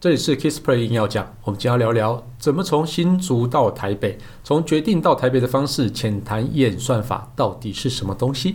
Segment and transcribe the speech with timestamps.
[0.00, 8.54] 这里是 Kissplay 硬要讲，我们今天要聊聊怎么从新竹到台北，从决定到台北的方式，浅谈演算法到底是什么东西。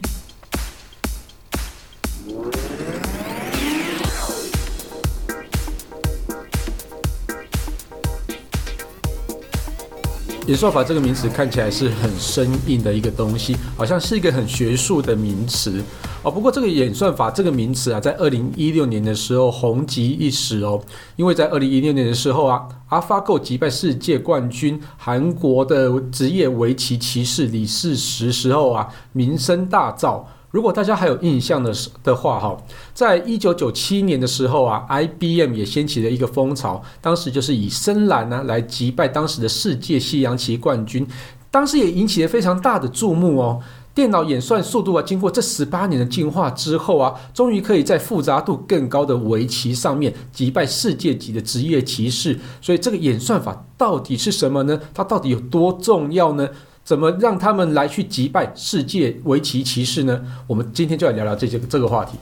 [10.47, 15.83] 演算法这个名词看起来是很生硬的一个东西，好像是一个很学术的名词
[16.23, 16.31] 哦。
[16.31, 20.81] 不过这个演算法这个名词啊，在二零一六年的时候红极一时哦，
[21.15, 30.23] 因为在二零一六年的时候啊，AlphaGo 击败世界冠军韩国的职业围棋棋士李世石时候啊，名声大噪。
[30.51, 31.73] 如果大家还有印象的
[32.03, 32.55] 的话，哈，
[32.93, 41.07] 在一九九七年的时候啊，IBM 也掀起了一个风潮，当时就是以深蓝呢来击败当时的世界西洋棋冠军，
[41.49, 43.59] 当时也引起了非常大的注目哦。
[43.95, 52.39] 电脑演算速度啊，经过这十八年的进化之后啊，终于可以在复杂度更高的围棋上面击败世界级的职业棋士。
[52.61, 54.79] 所以这个演算法到底是什么呢？
[54.93, 56.49] 它到底有多重要呢？
[56.83, 60.21] 怎么让他们来去击败世界围棋骑士呢？
[60.47, 62.17] 我们今天就来聊聊这些这个话题。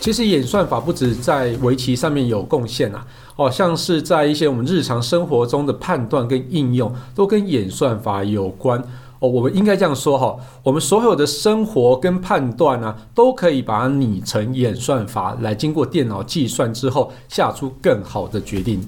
[0.00, 3.06] 其实演算法不止在围棋上面有贡献啊，
[3.36, 8.82] 哦，像是在一些我们日常生活中的判断跟应用，都跟演算法有关。
[9.18, 18.82] 哦，我们应该这样说哈，我们所有的生活跟判断呢，都可以把它拟成演算法来经过电脑计算之后，下出更好的决定。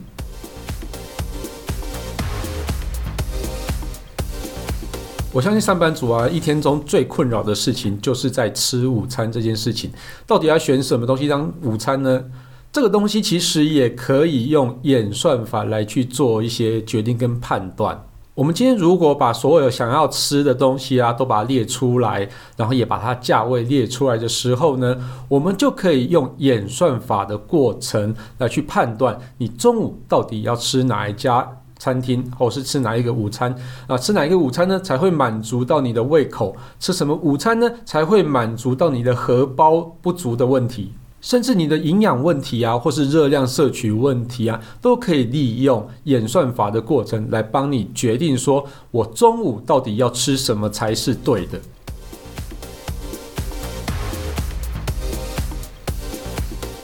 [5.34, 9.90] 我相信上班族啊，一天中最困扰的事情就是在吃午餐这件事情，
[10.26, 12.22] 到底要选什么东西当午餐呢？
[12.70, 17.98] 这个东西其实也可以用演算法来去做一些决定跟判断。
[18.34, 24.96] 我们今天如果把所有想要吃的东西啊，都把它列出来，然后也把它价位列出来的时候呢，
[25.30, 31.46] 我们就可以用演算法的过程来去判断你中午到底要吃哪一家
[31.82, 33.52] 餐厅，或是吃哪一个午餐
[33.88, 33.98] 啊？
[33.98, 36.54] 吃哪一个午餐呢，才会满足到你的胃口？
[36.78, 40.92] 吃什么午餐呢，才会满足到你的荷包不足的问题？
[41.20, 51.60] 甚至你的营养问题啊，或是热量摄取问题啊，都可以利用演算法的过程来帮你决定，说我中午到底要吃什么才是对的。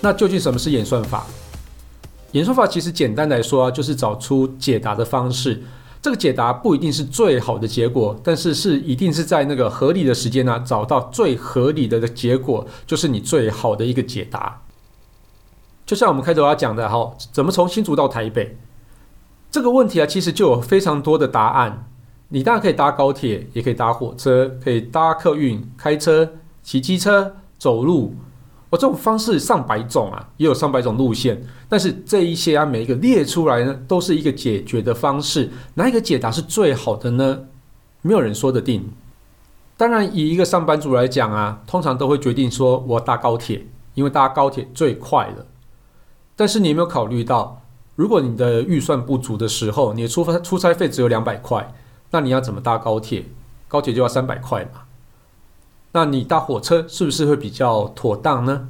[0.01, 1.25] 那究竟什么是演算法？
[2.33, 5.63] 演算法其实简单来说啊，就是找出解答的方式。
[6.01, 14.63] 这个解答不一定是最好的结果，但是是一定是在那个合理的时间呢，找到最合理的结果，就是你最好的一个解答。
[15.85, 18.57] 就像我们开头要讲的哈，怎么从新竹到台北
[19.51, 21.89] 这个问题啊，其实就有非常多的答案。
[22.29, 26.31] 你当然可以搭高铁，也可以搭火车，可以搭客运、开车、
[26.63, 28.15] 骑机车、走路。
[28.71, 35.51] 我、这种方式上百种啊，也有上百种路线，但是这一些啊，每一个列出来呢，都是一个解决的方式。
[35.75, 37.45] 哪一个解答是最好的呢？
[38.03, 38.91] 没有人说得定。
[39.77, 45.47] 当然，以一个上班族来讲啊，通常都会决定说我搭高铁，因为搭高铁最快了。
[46.37, 47.63] 但是你有没有考虑到，
[47.97, 51.73] 如果你的预算不足的时候，你的出发出差费只有两百块，
[52.11, 53.25] 那你要怎么搭高铁？
[53.67, 54.83] 高铁就要三百块嘛。
[55.93, 58.69] 那你搭火车是不是会比较妥当呢？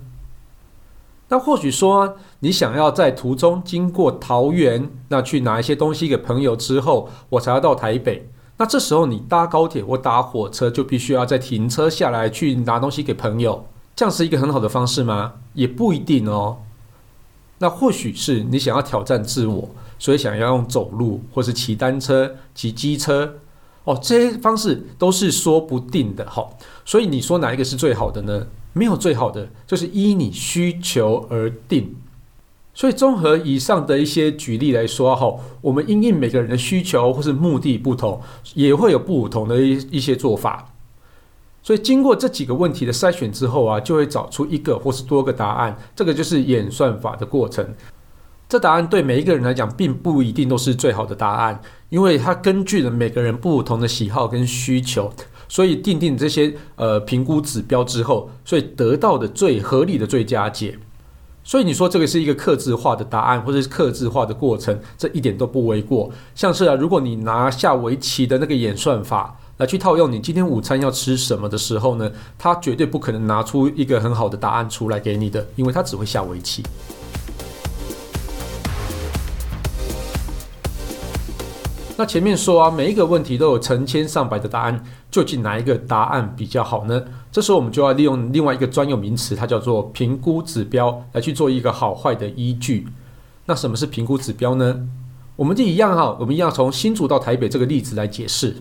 [1.28, 8.30] 那或许说你想要在途中经过桃园，那去拿一些东西给朋友之后，我才要到台北。
[8.56, 15.34] 那这时候你搭高铁或搭火车，就必须要再停车下来去拿东西给朋友，这样是一个很好的方式吗？
[15.54, 16.58] 也不一定哦。
[17.58, 19.68] 那或许是你想要挑战自我，
[19.98, 23.34] 所以想要用走路或是骑单车、骑机车。
[23.88, 26.46] 哦，这些方式都是说不定的哈，
[26.84, 28.46] 所以你说哪一个是最好的呢？
[28.74, 31.96] 没有最好的，就是依你需求而定。
[32.74, 38.20] 所以综合以上的一些举例来说哈，我们因应每个人的需求或是目的不同，
[38.52, 40.74] 也会有不同的一一些做法。
[41.62, 47.66] 所以经过这几个问题的筛选之后啊，就会找出一个或是多个答案，这个就是演算法的过程。
[48.48, 51.60] 这答案对每一个人来讲，并不一定都是最好的答案，
[51.90, 55.12] 因为它根据了每个人不同的喜好跟需求，
[55.48, 60.78] 所以定定这些呃评估指标之后，所以得到的最合理的最佳解。
[61.44, 66.10] 所以你说这个是一个克制化的答案，或者是克制化的过程，这一点都不为过。
[66.34, 76.62] 像是啊，如果你拿下围棋的那个演算法来去套用你今天午餐要吃什么的时候呢，它绝对不可能拿出一个很好的答案出来给你的，因为它只会下围棋。
[81.98, 87.02] 那前面说啊，每一个问题都有成千上百的答案，究竟哪一个答案比较好呢？
[87.32, 92.86] 这时候我们就要利用另外一个专有名词，它叫做评估指标，来去做一个好坏的依据。
[93.46, 94.86] 那什么是评估指标呢？
[95.34, 98.54] 我们就一样哈，我们一样从新竹到台北这个例子来解释。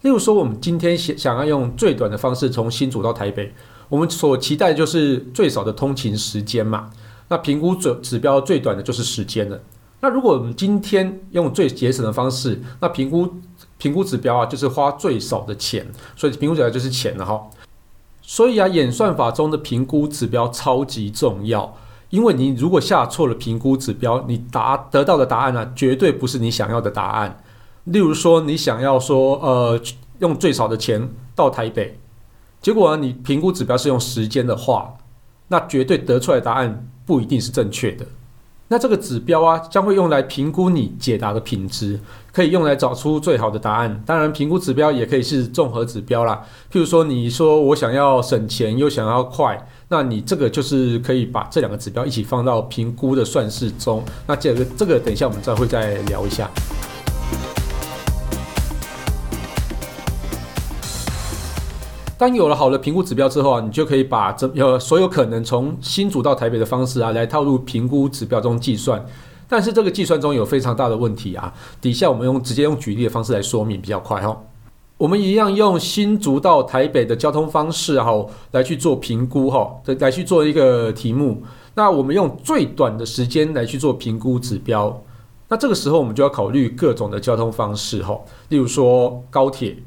[0.00, 3.52] 例如说，我们今天想想要用最短的方式从新竹到台北，
[3.90, 6.88] 我们所期待就是最少的通勤时间嘛。
[7.28, 9.60] 那评估指指标最短的就是时间了。
[10.00, 13.28] 那如果我们今天用最节省的方式，那评估
[13.78, 15.86] 评估指标啊，就是花最少的钱，
[16.16, 17.48] 所以评估指标就是钱了哈。
[18.22, 21.76] 所以啊，演算法中的评估指标超级重要，
[22.08, 27.42] 因为你如果下错了评估指标，你答得到的答案呢、绝对不是你想要的答案。
[27.84, 29.80] 例如说，你想要说呃
[30.20, 31.98] 用最少的钱到台北，
[32.62, 34.94] 结果呢，你评估指标是用时间的话，
[35.48, 38.06] 那绝对得出来的答案不一定是正确的。
[38.72, 41.98] 那这个指标啊，将会用来评估你解答的品质，
[42.32, 44.00] 可以用来找出最好的答案。
[44.06, 46.40] 当然，评估指标也可以是综合指标啦。
[46.72, 54.04] 譬如说，你说我想要省钱又想要快，那你这个就是可以把这两个指标一起放到评估的算式中。
[54.28, 56.48] 那这个这个，等一下我们再会再聊一下。
[62.20, 69.02] 当有了好的评估指标之后啊，你就可以把这呃所有可能从新竹到台北的方式啊，来套入评估指标中计算。
[69.48, 71.50] 但是这个计算中有非常大的问题啊。
[71.80, 74.38] 底下我们用直接用举例的方式来说明比较快哈。
[74.98, 81.42] 我们一样用新竹到台北的交通方式哈，来去做评估哈，来去做一个题目。
[81.74, 85.02] 那我们用最短的时间来去做评估指标。
[85.48, 88.20] 那这个时候我们就要考虑各种的交通方式哈，
[88.50, 89.78] 例如说高铁、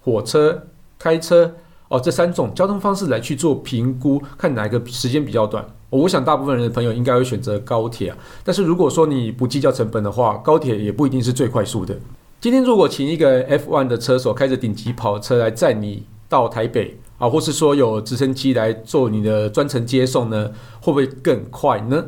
[0.00, 0.62] 火车、
[0.98, 1.52] 开车。
[1.88, 5.64] 哦，这三种交通方式来去做评估，看哪个时间比较短。
[5.90, 8.18] 我想大部分人的朋友应该会选择高铁啊。
[8.42, 11.96] 但是如果说你不计较成本的话，高铁也不一定是最快速的。
[12.40, 20.50] 今天如果请一个 F1 的车手开着顶级跑车来载你到台北啊，或是说有直升机来做你的专程接送呢，
[20.80, 22.04] 会不会更快呢？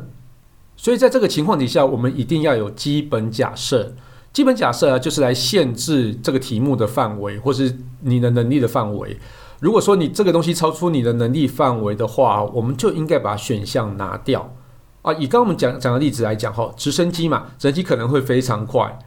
[0.75, 3.93] 所以在这个情况底下，我们一定要有基本假设。
[4.31, 9.17] 基本假设啊，就是来限制这个题目的范围，或是你的能力的范围。
[9.59, 14.53] 如果说你这个东西超出你的能力范围的话，我们就应该把选项拿掉
[15.01, 15.11] 啊。
[15.13, 18.97] 以刚刚我们讲讲的例子来讲哈，直升机嘛，直升机可能会非常快，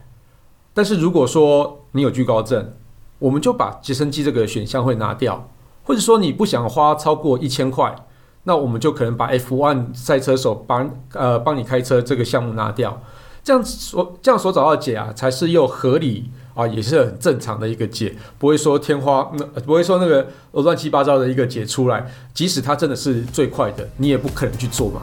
[0.73, 2.73] 但是如果说你有惧高症，
[3.19, 5.49] 我们就把直升机这个选项会拿掉，
[5.83, 7.95] 或者说你不想花超过一千块，
[8.43, 13.01] 那我们就可能把 F1 赛车手帮呃帮你开车这个项目拿掉。
[13.43, 22.09] 这样所这样所找到解啊，才是又合理啊，也是很正常的一个解，不会说天花那不会说那个乱七八糟的一个解出来。
[22.33, 25.01] 即使它真的是最快的，你也不可能去做嘛。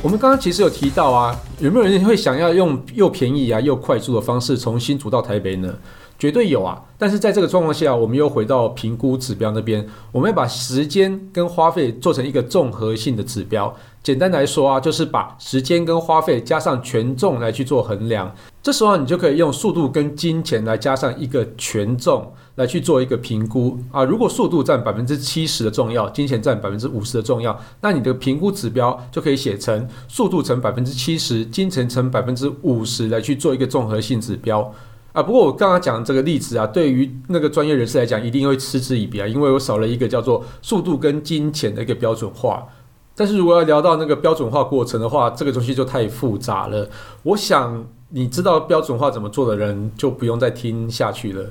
[0.00, 5.74] 我们刚刚其实有提到啊，有没有人会想要用又便宜啊又快速的方式从新竹到台北呢？
[6.18, 13.72] 绝对有啊，但是在这个状况下，我们又回到评估指标那边，我们要把时间跟花费做成一个综合性的指标。
[14.02, 18.34] 简单来说啊，就是把时间跟花费加上权重来去做衡量。
[18.62, 24.02] 这时候你就可以用速度跟金钱来加上一个权重来去做一个评估啊。
[24.02, 34.72] 如果速度占百分之七十的重要，金钱占百分之五十的重要，那你的评估指标就可以写成速度乘百分之七十，金钱乘百分之五十来去做一个综合性指标。
[35.18, 42.68] 啊，不过我刚刚讲的这个例子啊，对于那个专业人士来讲，一定会嗤之以鼻啊，因为我少了一个叫做速度跟金钱的一个标准化。
[43.16, 46.88] 但是如果要聊到那个标准化过程的话，这个东西就太复杂了。
[47.24, 51.50] 我想你知道标准化怎么做的人，就不用再听下去了。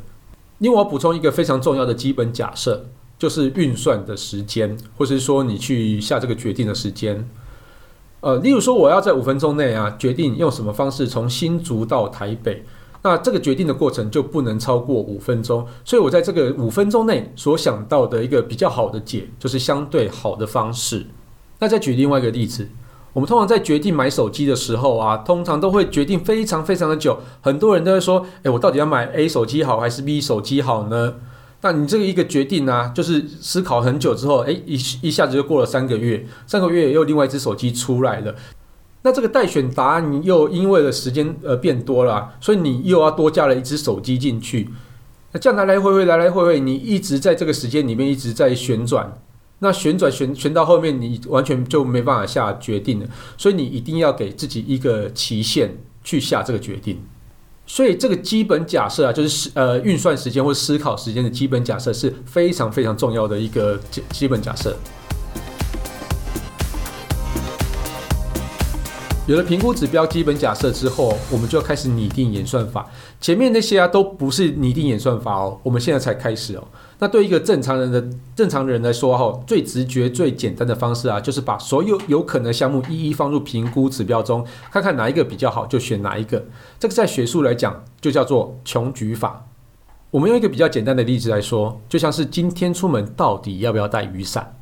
[0.60, 2.86] 因为我要补充一个非常重要的基本假设，
[3.20, 7.28] 就是运算的时间，或是说你去下这个决定的时间。
[8.22, 12.64] 呃，例如说我要在五分钟内啊，决定用什么方式从新竹到台北。
[13.10, 21.06] 那这个决定的过程就不能超过五分钟，所以我在这个五分钟内所想到的一个比较好的解，就是相对好的方式。
[21.60, 22.68] 那再举另外一个例子，
[23.14, 31.14] 我们通常在决定买手机的时候啊，通常都会决定非常非常的久，很多人都会说，诶，我到底要买 A 手机好还是 B 手机好呢？
[31.62, 34.74] 那你这个一个决定呢，就是思考很久之后，诶，一
[35.04, 38.36] 一下子就过了三个月，三个月又另外一只手机出来了。
[39.04, 44.70] 那这个待选答案你又因为了时间而变多了，所以你又要多加了一只手机进去。
[45.32, 49.18] 那这样来来回回，来来回回，你一直在这个时间里面一直在旋转。
[49.60, 53.08] 那旋转旋旋到后面，你完全就没办法下决定了。
[53.38, 57.00] 所以你一定要给自己一个期限去下这个决定。
[57.66, 64.76] 所以这个基本假设啊，就是呃运算时间或思考时间的基本假设是非常非常重要的一个基基本假设。
[69.28, 72.90] 有了评估指标基本假设之后，我们就要开始拟定演算法。
[73.20, 76.64] 前面那些啊都不是拟定演算法哦，我们现在才开始哦。
[77.00, 78.02] 那对一个正常人的
[78.34, 86.46] 正常人来说哈，最直觉、最简单的方式啊，就是把所有有可能项目一一放入评估指标中，看看哪一个比较好，就选哪一个。
[86.80, 89.46] 这个在学术来讲就叫做穷举法。
[90.10, 94.54] 我们用一个比较简单的例子来说，就像是今天出门到底要不要带雨伞？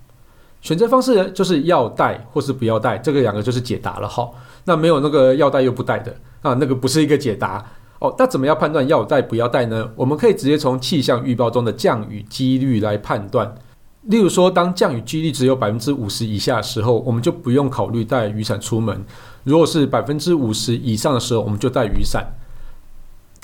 [0.61, 4.27] 选择方式呢，就是要带或是不要带，这个两个就是解答了哈。
[4.65, 7.63] 那没有那个要带又不带的啊，那个不是一个解答
[7.99, 8.13] 哦。
[8.17, 9.89] 那怎么样判断要带不要带呢？
[9.95, 13.55] 我们可以直接从气象预报中的降雨几率来判断。
[14.01, 18.95] 例如说，当降雨几率只有百分之五十以下的时候，我们就不用考虑带雨伞出门；
[19.43, 22.23] 如果是百分之五十以上的时候，我们就带雨伞。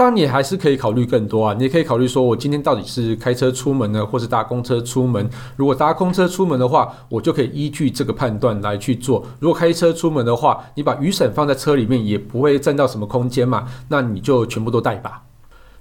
[0.02, 1.54] 当然，你还是可以考虑更多啊！
[1.54, 5.30] 你也可以考虑说，我今天到底是开车出门呢，或是搭公车出门？
[5.56, 9.24] 如果搭公车出门的话，我就可以依据这个判断来去做。
[9.40, 15.22] 如果开车出门的话，你把雨伞放在车里面也不会占到什么空间嘛，那你就全部都带吧。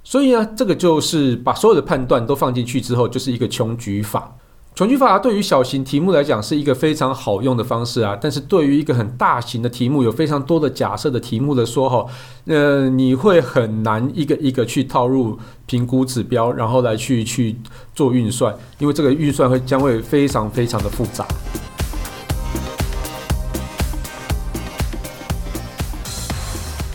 [0.03, 4.31] 所以呢，这个就是把所有的判断都放进去之后，就是一个穷举法。
[4.73, 12.05] 穷举法对于小型题目来讲是一个非常好用的方式啊，但是对于一个很大型的题目，有非常多的假设的题目的说哈，
[12.45, 17.57] 呃，你会很难一个一个去套入评估指标，然后来去去
[17.93, 21.27] 做运算，因为这个运算会将会非常非常的复杂。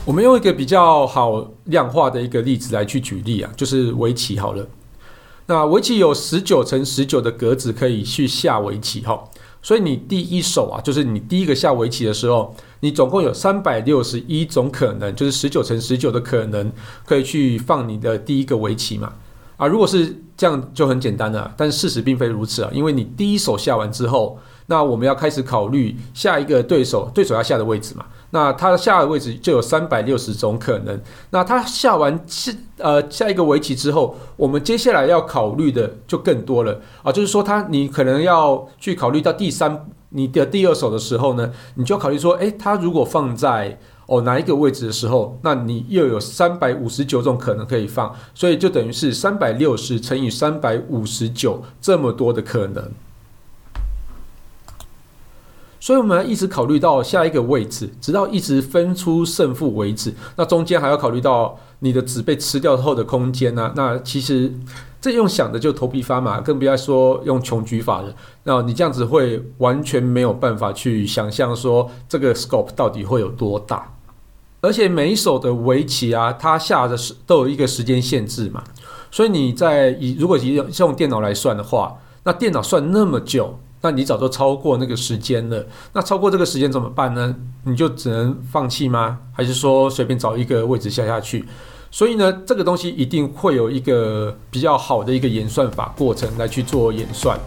[0.07, 4.67] 我们用一个比较好量化的一个例子来去举例啊，就是围棋好了。
[5.47, 9.23] 那围棋有十九乘十九的格子可以去下围棋哈，
[9.63, 16.73] 所以你第一手啊，就是你第一个下围棋的时候，你总共有三百六十一种可能，就是十九乘十九的可能
[17.05, 19.13] 可以去放你的第一个围棋嘛。
[19.57, 28.05] 啊，如果是这样就很简单了，但事实并非如此啊，因为你第一手下完之后，那我们要开始考虑下一个对手，对手要下的位置嘛。
[28.31, 31.01] 那他下的位置就有三百六十种可能。
[31.31, 32.21] 那他下完
[32.79, 52.91] 呃下一个围棋之后，我们接下来要考虑的就更多了啊，就是说他你可能要去考虑到第三你的第二手的时候呢，你就要考虑说，诶，他如果放在哦哪一个位置的时候，那你又有三百五十九种可能可以放，所以就等于是三百六十乘以三百五十九这么多的可能。
[55.87, 60.13] 所以我们要一直考虑到下一个位置，直到一直分出胜负为止。
[60.35, 64.53] 那中间还要考虑到你的纸被吃掉后的空间呢、那其实
[65.01, 68.13] 这用想的就头皮发麻，更不要说用穷举法了。
[68.43, 73.95] 那你这样子会完全没有办法去想象说这个 scope 到底会有多大。
[74.63, 78.65] 而且每一手的围棋啊，它下的是都有一个时间限制嘛。
[79.13, 83.61] 所以你在以如果以用电脑来算的话，那电脑算那么久。
[83.83, 87.35] 那你早就超过那个时间了，那超过这个时间怎么办呢？
[87.65, 89.19] 你就只能放弃吗？
[89.33, 91.45] 还是说随便找一个位置下下去？
[91.91, 97.39] 所以呢，这个东西一定会有一个比较好的一个演算法过程来去做演算。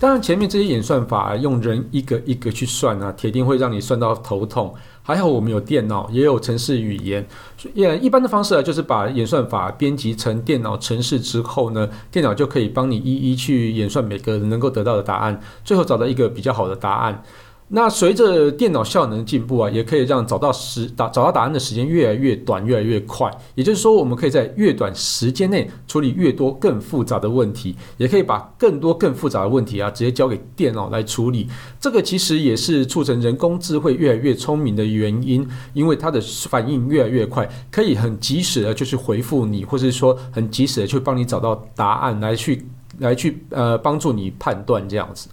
[0.00, 4.74] 当然，前面这些演算法用人一个一个去算啊，铁定会让你算到头痛。
[5.06, 7.26] 还好我们有电脑，也有程式语言。
[7.74, 17.22] 也一般的方式啊，就是把演算法编辑成电脑程式之后呢，电脑就可以帮你一一去演算每个人能够得到的答案，最后找到一个比较好的答案。
[17.68, 23.30] 那随着电脑效能进步啊，也可以让找到时答找到答案的时间越来越短，越来越快。
[23.54, 31.48] 也就是说，我们可以在越短时间内处理越多更复杂的问题，也可以把更多更复杂的问题啊，直接交给电脑来处理。
[31.80, 42.66] 这个其实也是促成人工智慧越来越聪明的原因，因为它的反应越来越快，可以很及时的就去回复你，或者是说很及时的去帮你找到答案，来去
[42.98, 45.28] 来去呃帮助你判断这样子。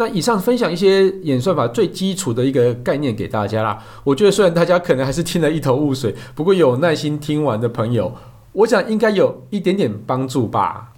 [0.00, 3.78] 那以上分享一些演算法最基础的一个概念给大家啦。
[4.02, 8.10] 我觉得虽然大家可能还是听得一头雾水，不过有耐心听完的朋友，
[8.52, 10.89] 我想应该有一点点帮助吧。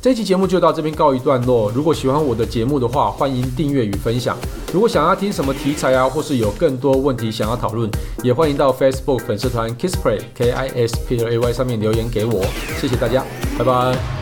[0.00, 1.70] 这期节目就到这边告一段落。
[1.74, 4.36] 如果喜欢我的节目的话，欢迎订阅与分享。
[4.72, 7.90] 如果想要听什么题材啊，或是有更多问题想要讨论，
[8.22, 12.44] 也欢迎到 Facebook 粉丝团 Kissplay K I S P L A Y 上面留言给我。
[12.80, 13.24] 谢谢大家，
[13.58, 14.17] 拜拜。